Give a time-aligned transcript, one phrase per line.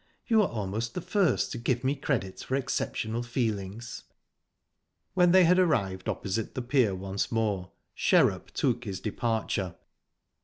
[0.25, 4.05] You are almost the first to give me credit for exceptional feelings."
[5.13, 9.75] When they had arrived opposite the pier once more, Sherrup took his departure.